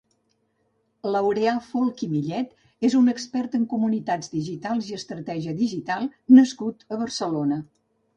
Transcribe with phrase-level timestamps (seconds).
[1.15, 2.55] Laureà Folch i Millet
[2.89, 7.61] és un expert en comunitats digitals i estratègia digital nascut a Barcelona.